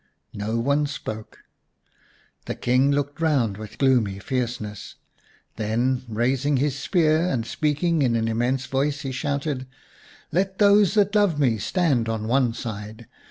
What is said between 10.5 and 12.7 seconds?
those that love me stand on one